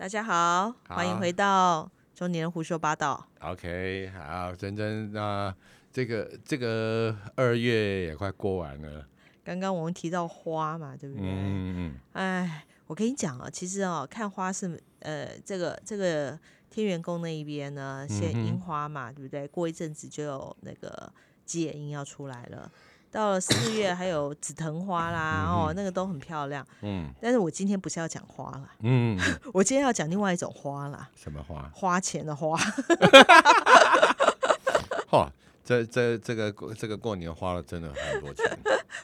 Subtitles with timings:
[0.00, 3.28] 大家好，欢迎回到中年人胡说八道。
[3.40, 5.54] OK，好，珍珍，那
[5.92, 9.06] 这个这个二月也快过完了，
[9.44, 11.26] 刚刚我们提到花嘛，对不对？
[11.26, 16.40] 嗯嗯哎，我跟你讲啊，其实哦，看花是呃，这个这个
[16.70, 19.46] 天元宫那一边呢，现樱花嘛，对不对？
[19.48, 21.12] 过一阵子就有那个
[21.44, 22.72] 吉野樱要出来了。
[23.10, 26.64] 到了四月还有紫藤花啦，哦，那个都很漂亮。
[26.82, 31.68] 嗯但是我今天不是要讲花啦，嗯嗯，我今天要讲另外一种花啦， 什么花？
[31.74, 32.56] 花钱的花。
[35.10, 35.28] 嚯，
[35.64, 38.46] 这这这个这个过年花了真的很多钱，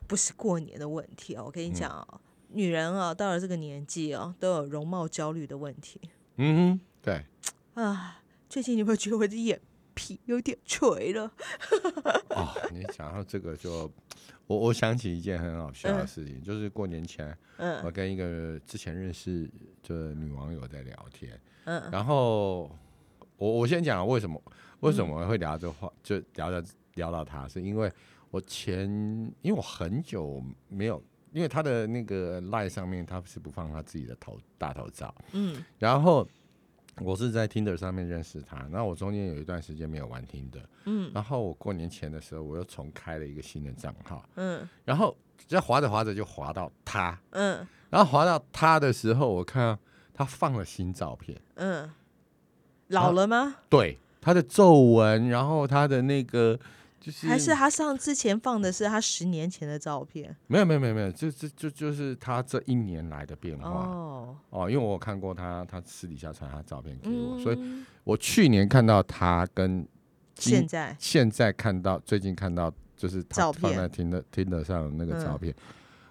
[0.06, 6.00] 不是过年的问题哦，我跟你嗯讲哦，女人啊，到了这个年纪哦，都有容貌焦虑的问题
[6.36, 7.24] 嗯哼，对，
[7.74, 8.18] 啊。
[8.48, 9.60] 最近你有没有觉得我的眼
[9.96, 11.24] 皮有点垂了？
[12.28, 13.90] 哦，你讲到这个就，
[14.46, 19.50] 我我想起一件很好笑的事情，就是过年前我嗯跟一个之前认识
[19.82, 21.82] 的女网友在聊天，嗯。
[21.90, 22.70] 然后
[23.38, 24.40] 我我先讲为什么
[24.80, 27.90] 为什么会聊这话，就聊到聊到他，是因为
[28.30, 28.86] 我前
[29.40, 31.02] 因为我很久没有，
[31.32, 35.64] 因为他的那个赖上面他是不放他自己的头大头照，嗯。
[35.78, 36.28] 然后
[37.02, 49.78] 我是在 Tinder 上面认识他，那我中间有一段时间没有玩 Tinder，嗯然后我过年前的时候我又重开了一个新的账号，嗯然后在滑着滑着就滑到他，嗯然后滑到他的时候，我看到
[50.12, 51.38] 他放了新照片。
[51.54, 51.90] 嗯，
[52.88, 53.56] 老了吗？
[53.68, 56.58] 对他的皱纹，然后他的那个
[57.00, 60.34] 就是还是他上之前放的是他十年前的照片？
[60.48, 69.86] 没有没有没有没有，就就就就是他这一年来的变化哦哦，因为我有看过他，他私底下传他照片给我，所以嗯我去年看到他跟
[70.34, 75.54] 现在现在看到最近看到就是他照片放在听的听的上的那个嗯照片，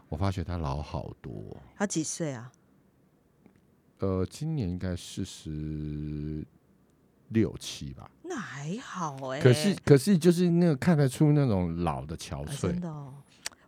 [0.07, 1.31] 我发觉他老好多。
[1.75, 2.51] 他几岁啊？
[3.99, 6.45] 呃，今年应该四十
[7.29, 13.13] 六七吧，那还好哎、可是可是就是那个看得出那种老的憔啊悴真，的哦。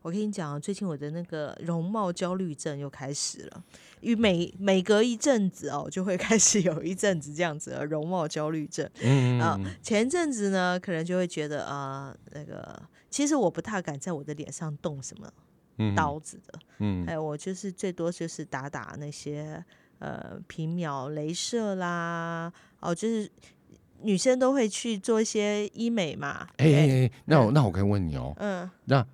[0.02, 3.64] 我跟你讲啊，最近我的那个容貌焦虑症又开始了，
[4.00, 8.90] 因为每每隔一阵子哦，就会 开始有一阵子这样子的容貌焦虑症。
[9.02, 15.30] 嗯前阵子呢，可能就会觉得啊、那个其实我不太敢在我的脸上动什么
[15.78, 19.62] 嗯刀子的，嗯还有我就是最多就是打打那些
[20.00, 23.30] 呃皮秒、镭射啦，哦，就是
[24.04, 26.48] 女生都会去做一些医美嘛。
[26.58, 29.06] 哎哎对哎，那我那我可以问你哦，嗯那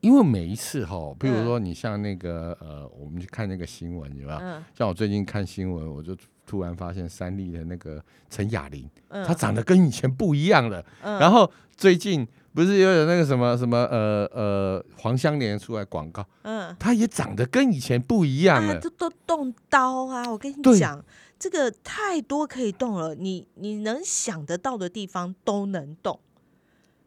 [0.00, 4.38] 因为每一次哈，比如嗯说你像那个呃，我们去看那个新闻，有没有？
[4.38, 6.16] 嗯像我最近看新闻，我就
[6.46, 10.84] 突然发现三立的那个陈雅玲，嗯，她长得跟以前不一样了。
[11.02, 16.74] 嗯然后最近不是又有那个什么什么呃呃黄香莲出来广告，嗯。
[16.78, 18.80] 她也长得跟以前不一样啊，了。
[18.80, 20.30] 都都动刀啊！
[20.30, 21.02] 我跟你讲，
[21.38, 26.18] 这个太多可以动了，你你能想得到的地方都能动。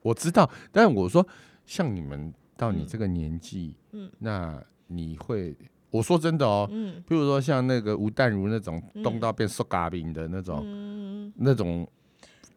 [0.01, 1.27] 我知道，但是我说
[1.65, 5.55] 像你们到你嗯这个年纪，嗯那你会，
[5.91, 11.87] 我说真的哦，嗯譬如说像那个吴淡如那种嗯动到变瘦嘎饼的那种，嗯，那种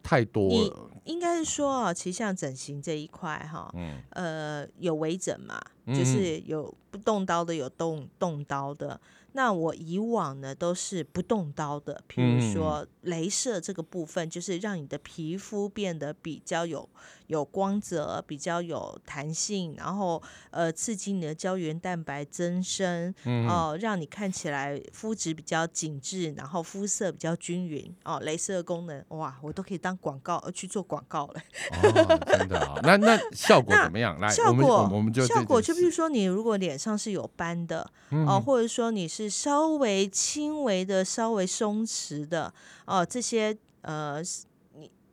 [0.01, 0.89] 太多了。
[1.05, 8.99] 应该是说哦，其实像整形这一块哈，嗯，呃，有微整嘛，嗯就是有不动刀的，有动动刀的。
[9.33, 12.39] 那我以往呢都是不动刀的，比如嗯。
[12.39, 16.87] 说镭射这个部分，就是让你的皮肤变得比较有
[17.33, 20.21] 有光泽，比较有弹性，然后
[20.51, 27.91] 呃刺激你的胶原蛋白增生，嗯哦、让你看起来肤质比较紧致，然后肤色比较均匀。
[28.03, 31.41] 哦，镭射功能哇，我都可以当广告呃去做广告了。
[31.81, 34.19] 哦，真的啊，那那效果怎么样？
[34.19, 42.53] 来，效果我我们就效果，就比如说你如果脸上是有斑的，嗯哦，或者说你是稍微轻微的、稍微松弛的，
[42.85, 44.52] 哦，这些呃，你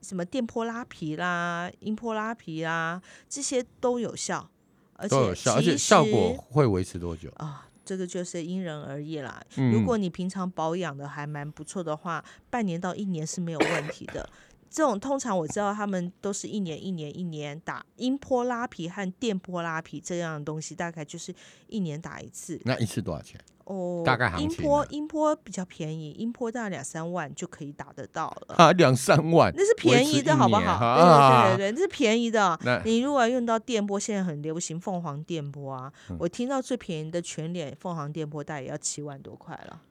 [0.02, 4.50] 什么电波拉皮啦、音波拉皮啦，这些都有效，
[4.94, 7.30] 而且都有效，而且其效果实会维持多久？
[7.36, 7.66] 啊。
[7.82, 9.42] 这个就是因人而异啦。
[9.56, 14.30] 嗯如果你平常保养的还蛮不错的话，半年到一年是没有问题的。
[14.70, 21.34] 这种通常我知道他们都是一年一年一年打音波拉皮和电波拉皮这样的东西，大概就是
[21.66, 22.60] 一年打一次。
[22.64, 23.40] 那一次多少钱？
[23.64, 28.54] 哦，大概行音波音波比较便宜，音波大概两三万就可以打得到了。
[28.56, 30.78] 啊，两三万，那是便宜的，好不好？
[30.78, 32.58] 对啊对对对，那是便宜的。
[32.64, 35.92] 那你如果要用到电波，现在很流行凤凰电波啊。
[36.08, 39.82] 嗯我听到最便宜的全脸凤凰电波，大概也要七万多块了，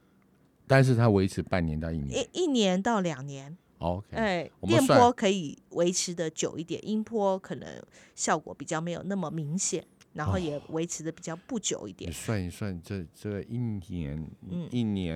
[0.68, 2.22] 但是它维持半年到一年。
[2.34, 3.58] 一一年到两年。
[3.80, 7.68] OK，哎，电波可以维持的久一点，音波可能
[8.16, 9.86] 效果比较没有那么明显。
[10.12, 12.14] 然后也维持的比较不久一点你。
[12.14, 15.16] 算一算，这这一年，嗯一年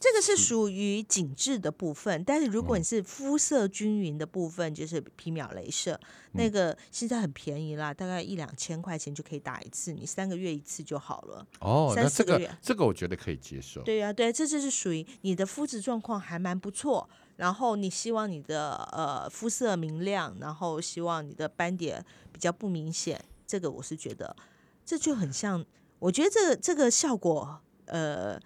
[0.00, 5.98] 这个是属于紧致的部分，但是如果你是肤色均匀的部分，就是皮秒镭射，
[6.32, 11.46] 那个现在很便宜啦，大概一两千块钱就可以打一次，你三个月一次就好了。
[11.60, 13.80] 哦，三那这个四个月这个我觉得可以接受。
[13.82, 17.08] 对呀、对，这就是属于你的肤质状况还蛮不错，
[17.42, 24.36] 然后你希望你的呃肤色明亮，然后希望你的斑点比较不明显，这个我是觉得
[24.84, 25.66] 这就很像，
[25.98, 28.38] 我觉得这个这个效果呃，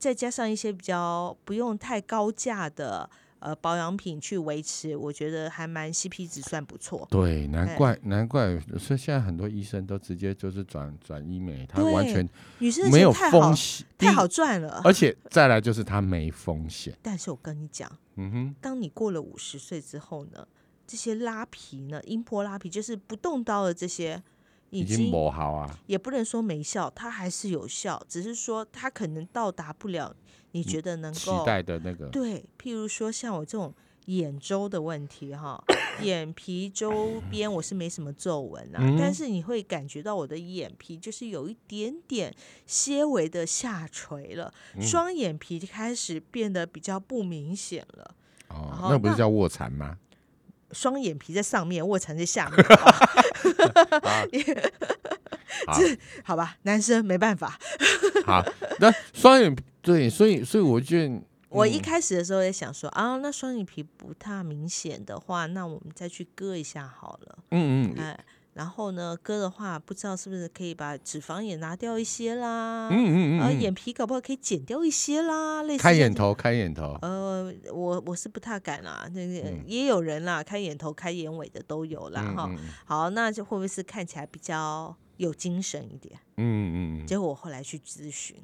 [0.00, 3.08] 再加上一些比较不用太高价的
[3.40, 7.06] 呃保养品去维持，我觉得还蛮 CP 值算不错。
[7.10, 12.28] 对，难哎怪难怪，所以现在很多医生都直接就是转转医美，他完全
[12.58, 16.96] 女生的没有风险，太好赚了，而且再来就是他没风险。
[17.02, 17.90] 但是我跟你讲。
[18.16, 20.46] 嗯哼，当你过了五十岁之后呢，
[20.86, 24.22] 这些拉皮呢，音波拉皮就是不动刀的这些，
[24.70, 25.78] 已已经经磨好啊。
[25.86, 30.14] 也不能说没效，它还是有效，只是说它可能到达不了
[30.52, 33.72] 你觉得能期够待的那个，对，譬如说像我这种
[34.06, 35.62] 眼周的问题哈，
[36.02, 42.34] 眼皮周边我是没什么皱纹啊，嗯但是你会感觉到我的眼皮就是有一点点
[42.66, 48.14] 些微的下垂了，嗯双眼皮开始变得比较不明显了。
[48.48, 49.96] 哦，那那不是叫卧蚕吗？
[50.72, 52.64] 双眼皮在上面，卧蚕在下面，
[55.66, 55.74] 好，
[56.24, 57.58] 好吧，男生没办法。
[58.26, 58.44] 好，
[58.78, 61.82] 那双眼对，所以所以我觉得，我一嗯。
[61.82, 67.38] 开始的时候也想说啊，那双眼皮不太明显的话，那我们再去割一下好了。
[67.50, 68.18] 嗯嗯哎，
[68.60, 75.82] 然后呢，割的话，不知道是不是可以把脂肪也拿掉一些啦，嗯嗯然后嗯嗯，眼皮搞不好可以剪掉一些啦，类似。
[75.82, 82.44] 开眼头，开眼头，呃，我我是不太敢啦，那个、嗯也有人啦，开眼头、开眼尾的都有啦哈。
[82.50, 86.20] 嗯嗯好，那就会不会是看起来比较有精神一点？
[86.36, 88.36] 嗯嗯嗯，结果我后来去咨询，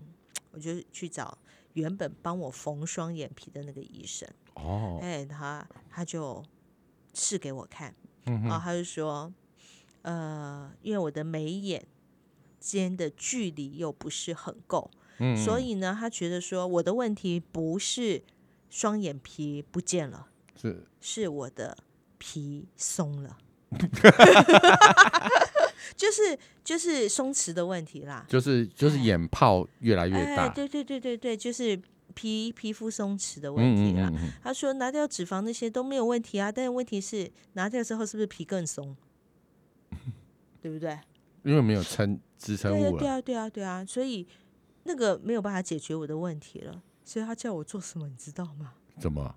[0.53, 1.37] 我就去找
[1.75, 6.43] 原本帮我缝双眼皮的那个医生，哦，哎，他他就
[7.13, 9.31] 试给我看，嗯，然后他就说，
[10.07, 11.85] 呃，因为我的眉眼
[12.61, 14.89] 间的距离又不是很够，
[15.19, 18.23] 嗯所以呢，他觉得说我的问题不是
[18.71, 21.77] 双眼皮不见了，是 是我的
[22.19, 23.37] 皮松了。
[25.97, 31.77] 就是就是松弛的问题啦，就是就是哎眼泡越来越哎，大，对对对对对，就是
[32.15, 34.09] 皮皮肤松弛的嗯问题啦。
[34.09, 38.97] 嗯嗯嗯，他说拿掉脂肪那些都没有问题啊，但是问题是拿掉之后是不是皮更松？
[40.67, 40.99] 对不对？
[41.45, 44.27] 因为没有撑支撑物了，对啊对啊对啊所以
[44.83, 46.83] 那个没有办法解决我的问题了。
[47.05, 48.75] 所以他叫我做什么，你知道吗？
[48.99, 49.37] 怎么？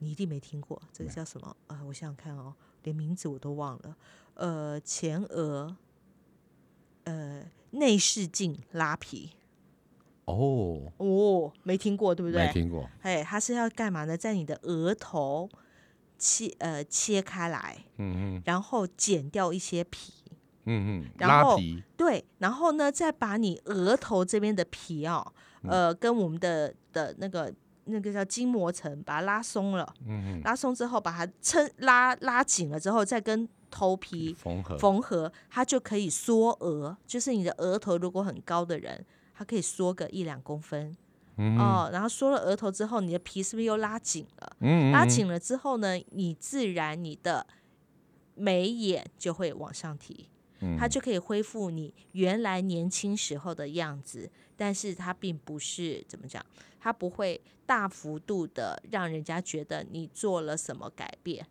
[0.00, 1.56] 你一定没听过，这个叫什么？
[1.68, 3.96] 呃，我想想看哦，连名字我都忘了。
[4.34, 5.74] 呃，前额，
[7.04, 9.30] 呃，内视镜拉皮。
[10.26, 12.46] 哦，哦，没听过，对不对？
[12.48, 14.14] 没听过，哎，它是要干嘛呢？
[14.14, 15.48] 在你的额头
[16.18, 20.12] 切呃切开来，嗯嗯然后剪掉一些皮，
[20.64, 21.58] 嗯嗯，然后
[21.96, 25.70] 对，然后呢再把你额头这边的皮哦，嗯。
[25.70, 27.52] 呃，跟我们的的那个
[27.84, 39.04] 那个叫筋膜层把它拉松了，嗯嗯，拉松之后把它撑拉拉紧了之后，再跟头皮缝合，缝合，它就可以缩额，就是你的额头如果很高的人，
[39.34, 40.96] 它可以缩个一两公分。
[41.36, 44.56] 嗯哦，然后缩了额头之后，你的皮是不是又拉紧了？
[44.60, 47.46] 嗯，拉紧了之后呢，你自然你的
[48.34, 50.29] 眉眼就会往上提，嗯，
[50.78, 54.30] 它就可以恢复你原来年轻时候的样子。
[54.56, 56.44] 但是它并不是怎么讲，
[56.78, 61.46] 它不会大幅度的让人家觉得你做了什么改变，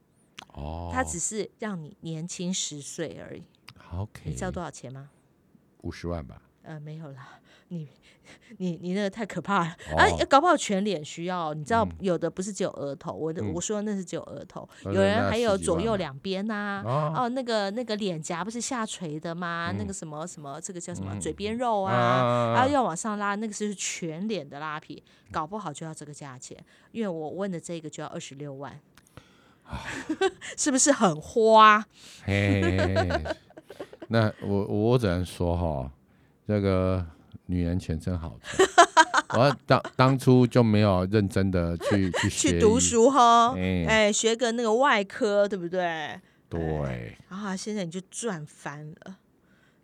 [0.53, 3.43] 哦，它只是让你年轻十岁而已。
[3.91, 5.09] OK，你知道多少钱吗？
[5.81, 6.43] 五十万吧？
[6.63, 7.39] 呃，没有啦，
[7.69, 7.87] 你
[8.57, 10.05] 你你那个太可怕了、哦啊！
[10.29, 19.73] 搞不好全脸需要，你知道嗯有的不是只有额头，我的、嗯我说的那是只有额头，有人还有左右两边呐、哦哦，那个那个脸颊不是下垂的吗？
[19.77, 25.01] 那嗯个什么什么，这个叫什么、嗯嘴边肉啊，啊然后要往上拉，那个是全脸的拉皮，
[25.31, 26.57] 搞不好就要这个价钱。
[26.91, 28.79] 因为我问的这个就要二十六万，
[30.57, 31.85] 是不是很花？
[32.25, 33.35] 嘿嘿嘿嘿，
[34.09, 35.91] 那我我只能说哈，
[36.49, 37.05] 这个
[37.45, 38.67] 女人钱真好赚。
[39.37, 46.19] 我当当初就没有认真的去 去去读医，书哈，哎哎，学个那个外科，对不对？
[46.49, 49.17] 对，啊，现在你就赚翻了。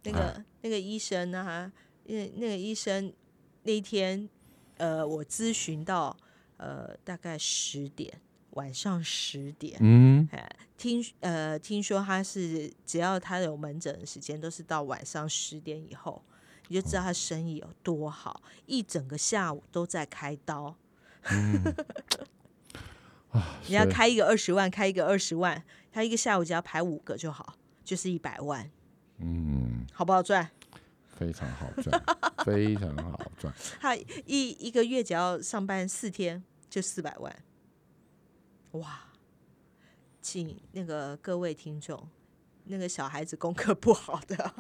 [0.05, 1.71] 那个、那个医生啊，
[2.03, 3.13] 因为那个医生
[3.61, 4.27] 那一天，
[4.77, 6.17] 呃，我咨询到
[6.57, 8.11] 呃大概十点，
[8.51, 9.77] 晚上十点。
[9.81, 16.23] 嗯，哎，听呃，听说他是只要他有门诊的时间，都是到晚上十点以后，
[16.67, 20.75] 你就知道他生意有多好，一整个下午都在开刀。
[23.67, 28.69] 你要开一个二十万，开一个二十万，他一个下午只要排五个就好，就是一百万，
[29.17, 30.49] 嗯，好不好赚？
[31.17, 32.03] 非常好赚，
[32.45, 33.53] 非常好赚。
[33.79, 37.43] 他一一个月只要上班四天就四百万，
[38.71, 39.01] 哇！
[40.21, 42.09] 请那个各位听众，
[42.63, 44.55] 那个小孩子功课不好的，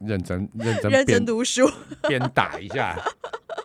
[0.06, 1.70] 认真认真认真鞭读书。
[2.08, 2.96] 边打一下。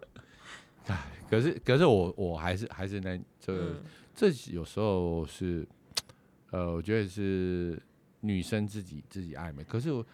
[0.88, 0.98] 唉，
[1.30, 3.84] 可是可是我我还是还是那这嗯
[4.16, 5.68] 这有时候是，
[6.52, 7.82] 呃，我觉得是
[8.22, 9.64] 女生自己自己爱美。
[9.64, 10.06] 可是我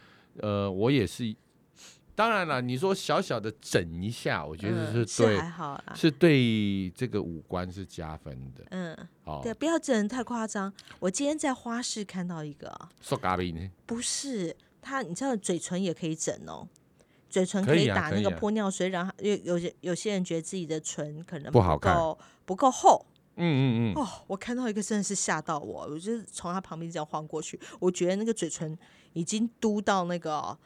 [0.42, 1.36] 呃，我也是，
[2.16, 5.94] 当然了，你说小小的整一下，我觉得嗯是对、还好啦。
[5.96, 8.64] 是对这个五官是加分的。
[8.70, 10.72] 嗯，哦，对，不要整得太夸张。
[11.00, 13.70] 我今天在花市看到一个，瘦嘎比呢？
[13.86, 16.68] 不是他，你知道嘴唇也可以整哦，
[17.30, 23.06] 嘴唇可以以打那个玻尿水，然后有有些有些人觉得自己的唇可能不好看够不够厚。
[23.42, 28.78] 嗯嗯嗯，哦，我看到一个真的是吓到我，我就是从他旁边这样晃过去，我觉得那个嘴唇
[29.14, 30.58] 已经嘟到那个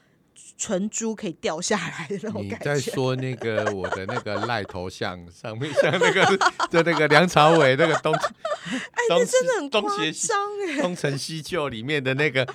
[0.57, 2.79] 唇珠可以掉下来的那种你在。
[2.79, 6.25] 说那个我的那个赖头像上面像那个
[6.69, 10.37] 就那个梁朝伟那个东，哎，那真的很东夸张
[10.67, 10.81] 哎！
[10.81, 12.47] 东成西就里面的那个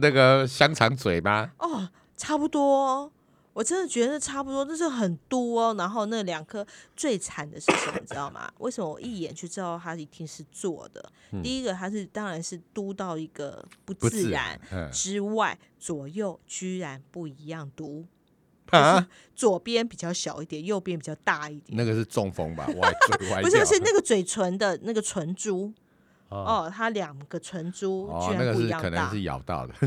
[0.00, 1.52] 那个香肠嘴吗？
[1.58, 3.12] 哦，差不多哦，
[3.56, 5.74] 我真的觉得差不多，那是很多哦。
[5.78, 8.52] 然后那两颗最惨的是什么，你知道吗？
[8.58, 11.02] 为什么我一眼就知道它一定是做的？
[11.42, 18.04] 第一个，它是当然是嘟到一个不不自然嗯之外，左右居然不一样嘟，
[18.72, 21.78] 啊，左边比较小一点，右边比较大一点。
[21.78, 22.66] 那个是中风吧？
[22.66, 25.72] 歪 嘴歪不是，是那 个嘴唇的那个唇珠
[26.28, 26.36] 哦
[26.68, 29.74] 哦，它两个唇珠哦，居然不一样大，可能是咬到的。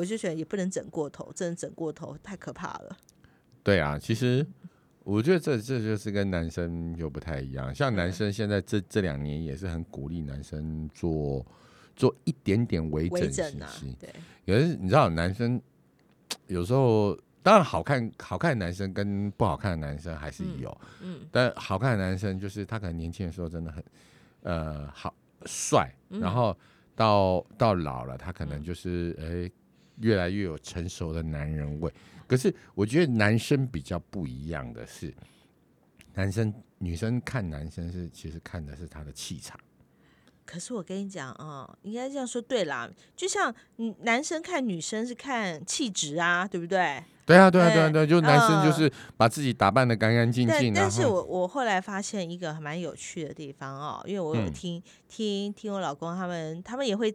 [0.00, 2.96] 我就觉得也不能整过头，真的整过头太可怕了。
[3.62, 4.46] 对啊，其实
[5.04, 7.74] 我觉得这这就是跟男生又不太一样。
[7.74, 11.44] 像男生现在这这两年也是很鼓励男生做
[11.94, 14.10] 做一点点微微整整啊形型，，对，
[14.46, 15.60] 可是你知道，男生
[16.46, 23.84] 有时候当然好看，好看的男生跟不好看的男生还是有，嗯但好看的男生就是他可能年轻的时候真的很
[24.44, 25.14] 呃好
[25.44, 26.56] 帅，嗯然后
[26.96, 29.50] 到到老了，他可能就是诶、
[30.00, 31.92] 越来越有成熟的男人味。
[32.26, 35.12] 可是我觉得男生比较不一样的是，
[36.14, 39.58] 男生女生看男生是其实看的是他的气场。
[40.46, 47.00] 可是我跟你讲啊、应该这样说对啦，就像嗯男生看女生是看气质啊，对不对？
[47.24, 57.14] 对啊，对啊，对啊，哎对啊，就男生就嗯是把自己打扮的干干净净，但是我我后来发现一个还蛮有趣的地方哦，因为我有嗯听、听听我老公他们，他们也会，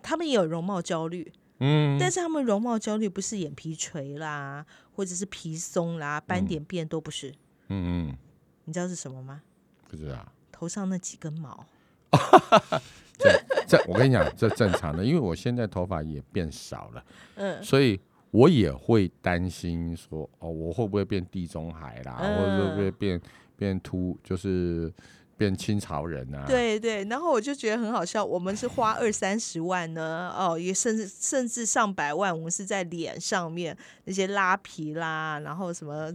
[0.00, 7.30] 他们也有容貌焦虑，嗯，但是他们容貌焦虑不是眼皮垂啦，或者是皮松啦，斑嗯点变都不是，
[7.68, 8.16] 嗯嗯，
[8.64, 9.42] 你知道是什么吗？
[9.88, 10.26] 不知道。
[10.50, 11.66] 头上那几根毛。
[13.68, 17.04] 这我跟你讲，这正常的，因为我现在头发也变少了，
[17.36, 18.00] 嗯，所以
[18.30, 23.20] 我也会担心说，哦，我会不会变地中海啦，嗯或者会不会变
[23.56, 24.92] 变秃，就是
[25.40, 36.14] 变清朝人啊？，对对，然后我就觉得很好笑，我们是花二三十万呢，哦，也甚至甚至上百万，我们是在脸上面那些拉皮啦，然后什么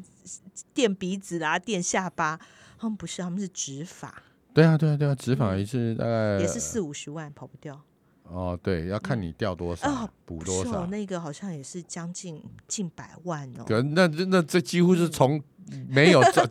[0.75, 2.39] 垫鼻子啦、垫下巴，
[2.77, 4.13] 他们不是，他们是植发，
[4.53, 7.81] 对啊，对啊，对啊，植发一次大概也是四五十万，跑不掉。
[8.27, 10.85] 哦，对，要看你掉多少，哦补哦，多少。
[10.85, 13.63] 那个好像也是将近近百万哦。
[13.67, 15.41] 可那那那这几乎是从
[15.87, 16.43] 没有做，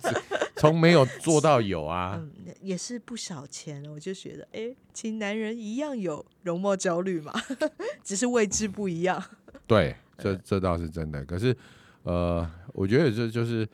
[0.71, 2.15] 从没有做到有啊。
[2.21, 3.93] 嗯，也是不少钱了。
[3.93, 7.33] 我就觉得，哎，其实男人一样有容貌焦虑嘛，
[8.03, 9.23] 只是位置不一样。
[9.67, 11.25] 对， 这嗯这倒是真的。
[11.25, 11.57] 可是，
[12.03, 13.69] 呃，我觉得这就是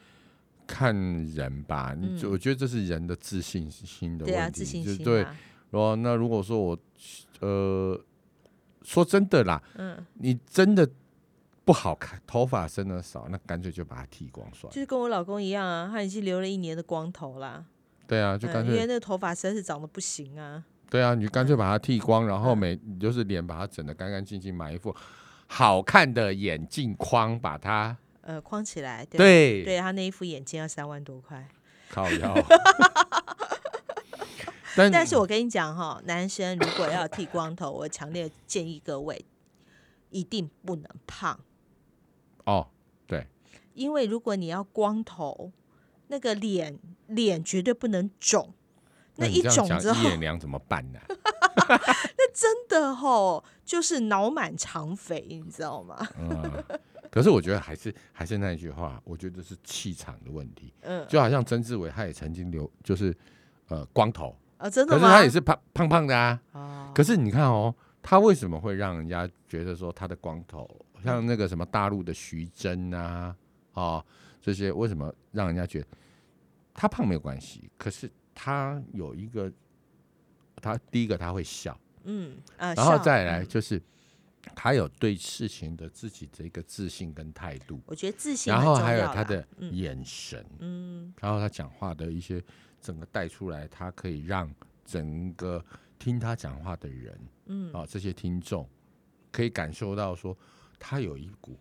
[0.66, 0.94] 看
[1.35, 1.97] 人吧。
[1.99, 4.59] 你我觉得这是人的自信心的对啊，问题。
[4.59, 5.37] 自信心啊。
[5.70, 6.78] 哦，那如果说我，
[7.40, 8.00] 呃，
[8.82, 10.88] 说真的啦，嗯，你真的
[11.71, 14.75] 不好看，头发生的少，那干脆就把它剃光算了。
[14.75, 17.65] 就是跟我老公一样啊，他已经留了一年的光头啦。
[18.09, 20.65] 对啊，就干嗯、因为脆，那个头发实在是长得不行啊。
[20.91, 24.93] 对啊，你就干脆把它剃光，然后嗯每你就是脸把它整得干干净净，买一副
[25.47, 31.49] 好看的眼镜框，把它呃，框起来，对对对，他那一副眼镜要三万多块。
[31.89, 32.35] 靠腰。
[34.75, 39.25] 但但是我跟你讲哈，男生如果要剃光头，我强烈建议各位
[40.11, 41.39] 一定不能胖，
[42.44, 42.68] 哦，
[43.06, 43.26] 对
[43.75, 45.52] 因为如果你要光头，
[46.09, 48.52] 那个脸脸绝对不能肿，
[49.16, 50.99] 那一肿之后，一眼良怎么办呢？
[51.09, 55.97] 那真的吼，就是脑满肠肥，你知道吗？
[56.18, 56.64] 嗯，
[57.11, 60.73] 可是我觉得还是还是那一句话，我觉得是气场的问题。
[60.82, 63.16] 嗯，就好像曾志伟，他也曾经留，就是
[63.68, 65.00] 呃光头，啊，真的吗？
[65.00, 66.40] 可是他也是胖胖胖的啊。
[66.52, 70.68] 哦，可是你看哦，他为什么会让人家觉得说他的光头，
[71.02, 73.37] 像那个什么大陆的徐峥啊，
[73.75, 74.04] 哦
[74.40, 75.87] 这些，为什么让人家觉得
[76.73, 77.71] 他胖没有关系？
[77.76, 79.52] 可是他有一个，
[80.57, 83.80] 他第一个他会笑，嗯啊，然后再来嗯就是
[84.54, 92.42] 他有对事情的自己的一个自信跟态度，我觉得自信然后还有他的嗯眼神，嗯然后他讲话的一些
[92.80, 94.50] 整个带出来，他可以让
[94.87, 95.62] 整个
[95.99, 98.66] 听他讲话的人嗯啊，这些听众
[99.30, 100.35] 可以感受到说，
[100.80, 101.56] 他有一股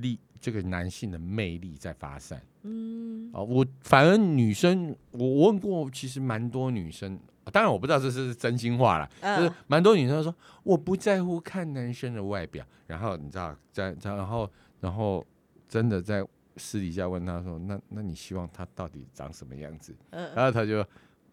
[0.00, 3.40] 力，这个男性的魅力在发散嗯啊。
[3.40, 7.16] 我反而女生，我我问过，其实蛮多女生，
[7.52, 15.24] 当然我不知道这是真心话啦，就是嗯蛮多女生说我不在乎看男生的外表，然后你知道，在然后然后
[15.68, 19.94] 真的在私底下问他说，那那你希望他到底长什么样子？
[20.10, 20.86] 嗯，然后他就，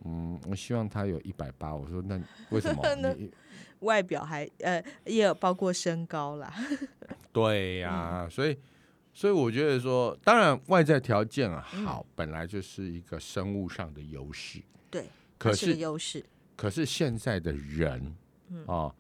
[0.06, 1.74] 嗯，我希望他有一百八。
[1.76, 3.32] 我说那为什么 那你？
[3.82, 6.54] 外表还呃也有包括身高啦，
[7.34, 8.56] 对呀、所以
[9.12, 14.62] 所以我觉得说，当然外在条件啊好，本来就是一个生物上的优势。
[14.92, 15.06] 对，
[15.40, 16.24] 可是优势，
[16.56, 18.16] 可是现在的人，
[18.68, 18.94] 哦，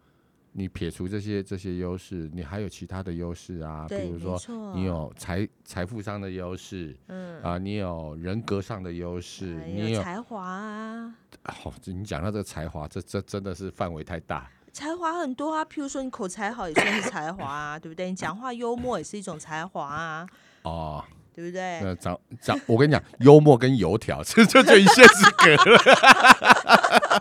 [0.54, 4.38] 你撇除这些这些优势，你还有其他的优势啊，比如说
[4.76, 14.50] 你有财财富上的优势嗯，啊，你有人格上的优势，还你有有才华啊，好，这你讲到这个才华，这这真的是范围太大。
[14.74, 18.10] 才华很多啊，譬如说你口才好也算是才华啊，对不对？
[18.10, 20.28] 你讲话幽默也是一种才华啊，
[20.64, 21.04] 哦，
[21.34, 21.80] 对不对？
[21.82, 25.82] 那长长，我跟你讲，幽默跟油条，这这就一线之隔了。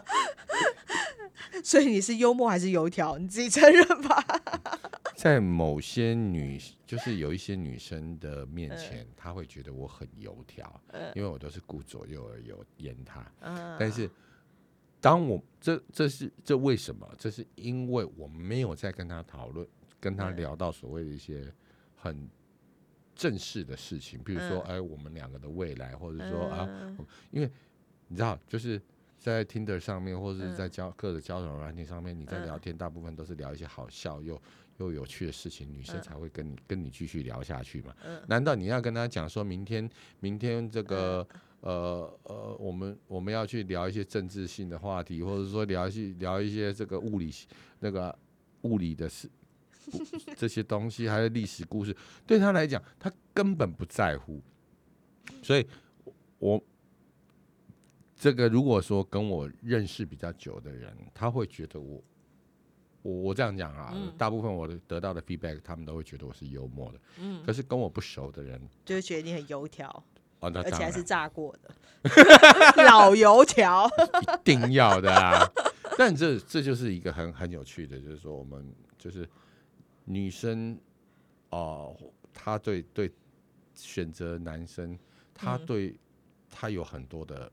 [1.62, 3.18] 所以你是幽默还是油条？
[3.18, 4.24] 你自己承认吧。
[5.16, 10.80] 在某些女，就是有一些女生的面前，她会觉得我很油条，
[11.14, 13.30] 因为我都是顾左右而言言她。
[13.40, 14.10] 嗯，但是，
[14.98, 17.06] 当我这这是这为什么？
[17.18, 19.66] 这是因为我没有在跟她讨论，
[20.00, 21.52] 跟她嗯聊到所谓的一些
[21.94, 22.26] 很
[23.14, 26.96] 正式的事情，比如说，嗯哎，我们两个的未来，或者说啊，嗯
[27.30, 27.50] 因为
[28.08, 28.80] 你知道，就是
[29.20, 34.40] 在 Tinder 上面，或者是嗯在交各的交友软件上面，你在嗯聊天，大部分都是聊一些好笑又
[34.78, 37.94] 又有趣的事情，女生嗯才会跟你跟你继续聊下去嘛。
[38.04, 39.88] 嗯难道你要跟她讲说明天
[40.20, 41.24] 明天这个
[41.60, 47.30] 呃呃，我们我们要去聊一些政治性的话题，或者说聊一些聊一些这个物理
[47.80, 48.18] 那个
[48.62, 49.30] 物理的事。
[50.36, 54.40] 这些东西还有历史故事，对她来讲，她根本不在乎。
[55.42, 55.66] 所以，
[56.38, 56.62] 我
[58.20, 62.04] 这个如果说跟我认识比较久的人，他会觉得我，
[63.00, 67.00] 我我这样讲啊，嗯大部分我的得到的 feedback，他们都会觉得我是幽默的。
[67.18, 69.88] 嗯，可是跟我不熟的人，就会觉得你很油条，
[70.40, 71.74] 哦，那而且还是炸过的
[72.84, 73.88] 老油条。
[73.88, 75.50] 一定要的啊。
[75.96, 79.26] 但这这就是一个很很有趣的，就是说我们就是
[80.04, 80.78] 女生
[81.48, 81.96] 哦、
[82.34, 83.10] 她对对
[83.74, 84.98] 选择男生，
[85.34, 85.96] 她嗯对
[86.50, 87.50] 她有很多的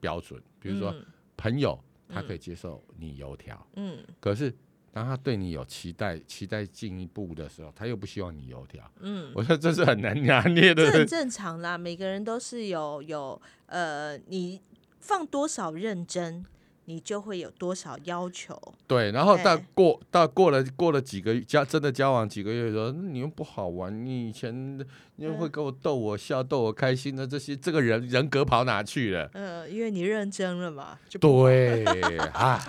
[0.00, 1.04] 标准，比如说嗯
[1.36, 4.52] 朋友，他可以接受你油条，嗯，可是
[4.92, 8.90] 当他对你有期待，期待进一步的时候，他又不希望你油条。
[8.98, 11.06] 嗯，我觉得这是很难拿捏的这很。
[11.06, 14.60] 正常啦，每个人都是有有呃，你
[14.98, 16.44] 放多少认真，
[16.90, 18.60] 你就会有多少要求。
[18.88, 24.78] 对，然后到哎过到过了过了几个月交真的交往几个月的时候，嗯你又不好玩，你以前
[25.16, 25.50] 你又会嗯。
[25.50, 29.30] 跟我逗我笑、逗我开心的这些，这个人人格跑哪去了？
[29.34, 31.84] 嗯、因为你认真了嘛，就不对，
[32.34, 32.60] 唉，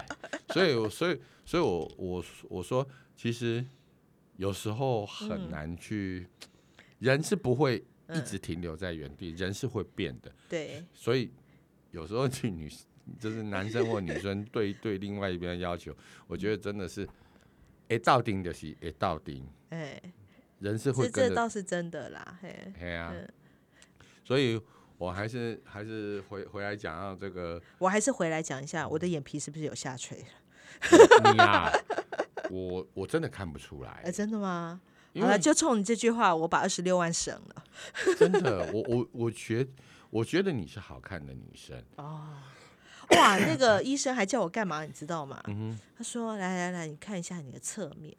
[0.50, 3.66] 所以我所以所以我我我说，其实
[4.38, 5.50] 有时候很嗯。
[5.50, 6.28] 难去，
[7.00, 8.24] 人是不会一嗯。
[8.24, 11.32] 直停留在原地，人是会变的，对，所以
[11.92, 12.70] 有时候去女
[13.20, 15.96] 就是男生或女生对 对另外一边的要求，
[16.28, 17.08] 我觉得真的是，
[17.90, 20.02] 哎，到顶就是哎到顶，哎，
[20.60, 23.28] 人是会这这倒是真的啦，嘿，嘿啊、嗯
[24.24, 24.62] 所以
[24.98, 31.32] 我还是还是回回来讲到这个我还是回来讲一下，我的眼皮是不是有下垂了？
[31.34, 31.72] 你呀、
[32.50, 34.80] 我我真的看不出来哎、，真的吗？
[35.16, 37.64] 好了，就冲你这句话，我把二十六万省了。
[38.18, 39.68] 真的，我我我觉
[40.10, 42.38] 我觉得你是好看的女生，哦，
[43.18, 45.42] 哇，那个医生还叫我干嘛，你知道吗？
[45.48, 48.16] 嗯，他说：“来来来，你看一下你的侧面，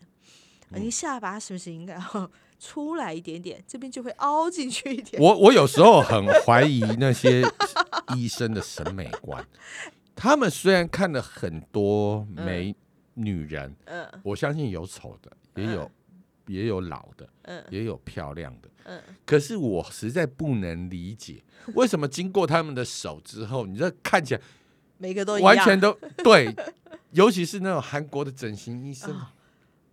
[0.70, 3.62] 你下巴是不是应该要 出来一点点？
[3.66, 5.20] 这边就会凹进去一点。
[5.20, 7.42] 我我有时候很怀疑那些
[8.14, 9.44] 医生的审美观，
[10.14, 12.74] 他们虽然看了很多美
[13.14, 15.90] 女人，嗯我相信有丑的，也有、
[16.46, 18.68] 也有老的，嗯也有漂亮的。
[18.84, 21.42] 嗯，可是我实在不能理解，
[21.74, 24.40] 为什么经过他们的手之后，你这看起来
[25.02, 25.46] 每个都一样。
[25.56, 26.54] 完全都 对，
[27.10, 29.34] 尤其是那种韩国的整形医生，啊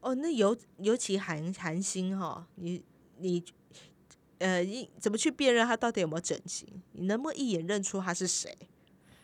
[0.01, 2.83] 哦，那尤尤其韩韩星哈，你
[3.17, 3.43] 你
[4.37, 6.67] 呃，一怎么去辨认他到底有没有整形？
[6.91, 8.55] 你能不能一眼认出他是谁？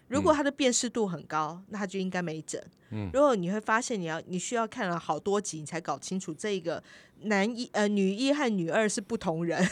[0.08, 2.60] 如果他的辨识度很高，那他就应该没整。
[2.90, 6.82] 嗯如果你会发现，你要你需要看了好多集，你才搞清楚这个
[7.22, 9.64] 男一呃女一和女二是不同人。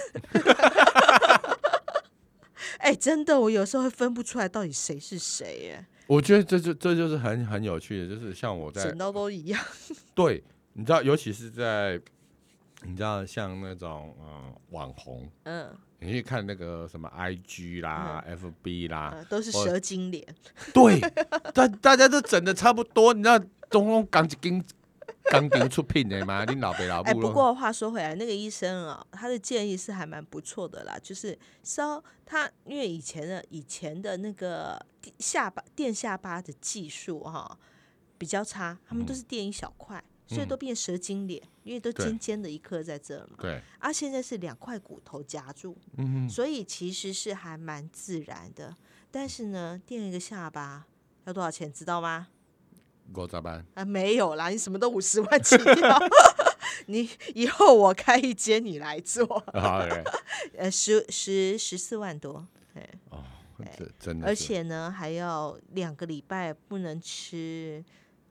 [2.79, 9.59] 哎、真的，我有时候会分不出来到底谁是谁，耶，我觉得这就这就是很很有趣的，就是像我在剪刀都一样。
[10.13, 11.99] 对，你知道，尤其是在
[12.83, 20.25] 你知道像那种呃网红，嗯，你去看那个什么 IG 啦、FB 啦，呃都是蛇精脸。
[20.73, 20.99] 对，
[21.53, 23.39] 大大家都整的差不多，你知道，
[23.69, 24.63] 东东刚一根
[25.31, 34.83] 刚丢出品的嘛， 你老爸老哎，母咯不过话说回来，那个医生啊，他的建议是还蛮不错的啦，就是稍他因为以前的以前的那个
[35.19, 37.57] 下巴垫下巴的技术哈、
[38.17, 43.37] 比较差，他们都是垫一小块，所以都变蛇精脸，因为都尖尖的一颗在这儿嘛。
[43.39, 48.75] 对，啊，现在是两块骨头夹住，嗯所以其实是还蛮自然的。
[49.09, 50.85] 但是呢，垫一个下巴
[51.25, 52.27] 要多少钱，知道吗？
[53.15, 55.99] 五十万，啊，没有啦，你什么都五十万起跳，
[56.87, 59.25] 你以后我开一间你来做，
[60.57, 62.89] 呃，十十十四万多，哎，
[63.77, 67.83] 这真的而且呢还要两个礼拜不能吃，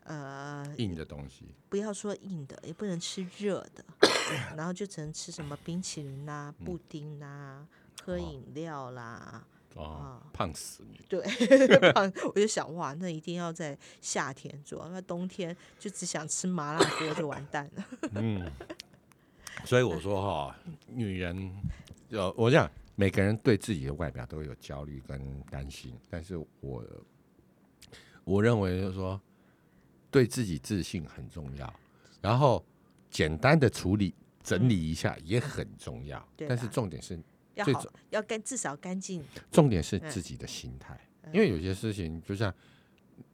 [0.04, 3.84] 呃，硬的东西，不要说硬的，也不能吃热的，
[4.56, 7.66] 然后就只能吃什么冰淇淋啦、布丁啦、
[8.04, 11.22] 喝饮料啦，哦，胖死你，对，
[11.92, 17.87] 胖 我就想哇，那一定要在夏天做，那冬天就只想吃麻辣锅就完蛋了。
[18.16, 18.50] 嗯，
[19.64, 20.56] 所以我说哈，
[20.87, 21.52] 女人，
[22.11, 26.85] 呃，我讲每个人对自己的外表都有焦虑跟担心，但是我
[28.24, 29.20] 我认为就是说，
[30.11, 31.74] 对自己自信很重要，
[32.20, 32.64] 然后
[33.11, 37.18] 简单的处理整理一下也很重要，对但是重点是
[37.54, 39.22] 要好要干，至少干净。
[39.50, 40.98] 重点是嗯自己的心态，
[41.32, 42.52] 因为有些事情就像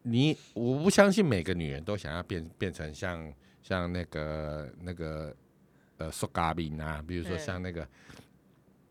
[0.03, 5.35] 你，我不相信每个女人都想要变变成像像那个那个
[5.97, 7.89] 呃苏嘎宾啊，比如说嗯像那个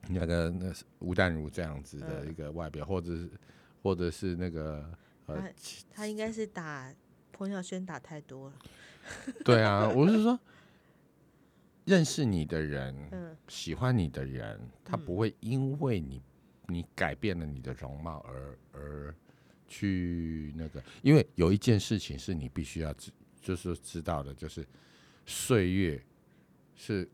[0.10, 3.30] 那个那是吴淡如这样子的嗯一个外表，或者是
[3.84, 4.90] 或者是那个
[5.26, 5.52] 呃他
[5.92, 6.94] 他应该是打
[7.32, 8.56] 彭小轩打太多了。
[9.44, 10.40] 对啊，我是说。
[11.88, 13.36] 认识你的人，嗯。
[13.48, 16.22] 喜欢你的人，他不会因为你
[16.68, 19.16] 你改变了你的容貌而而
[19.68, 23.10] 去那个，因为有一件事情是你必须要知，
[23.42, 24.68] 就是知道的，就是
[25.26, 26.04] 岁月
[26.76, 27.10] 是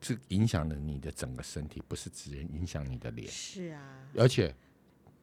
[0.00, 4.54] 是影响了你的整个身体，不是只影响你的脸，是啊，而且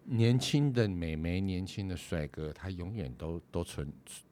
[0.03, 3.89] 年轻的美眉、年轻的帅哥，他永远都都存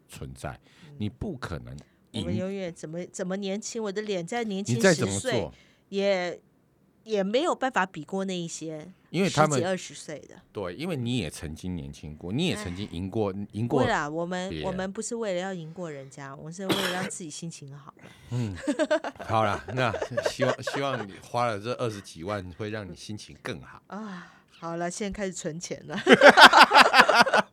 [0.10, 0.60] 存在，
[0.98, 5.54] 你不可能赢，我们永远怎么怎么年轻，我的脸再年轻你再怎么十岁做，
[5.90, 6.40] 也
[7.04, 10.42] 也没有办法比过那一些因为他们二十岁的。
[10.52, 17.94] 对，因为你也曾经年轻过，你也曾经赢过赢过对啦，我们我们不是为了要赢过人家，我们是为了让自己心情好。
[18.32, 18.54] 嗯
[19.26, 19.94] 好啦，那
[20.30, 23.82] 希望希望你花了这二十几万，会让你心情更好。
[23.88, 25.98] 啊，好了，现在开始存钱了。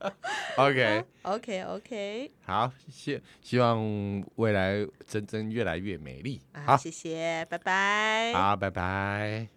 [0.56, 6.40] OK，OK OK，好，希希望未来真真越来越美丽。
[6.52, 8.32] 啊，好，谢谢，拜拜。
[8.32, 9.53] 好，拜拜。